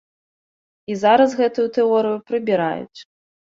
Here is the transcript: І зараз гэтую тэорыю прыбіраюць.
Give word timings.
І 0.93 0.97
зараз 1.03 1.37
гэтую 1.43 1.67
тэорыю 1.77 2.17
прыбіраюць. 2.33 2.99